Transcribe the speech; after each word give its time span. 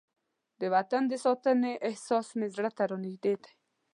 د 0.59 0.61
وطن 0.75 1.03
د 1.07 1.13
ساتنې 1.25 1.73
احساس 1.89 2.27
مې 2.37 2.47
زړه 2.55 2.69
ته 2.77 2.83
نږدې 3.03 3.33
دی. 3.43 3.53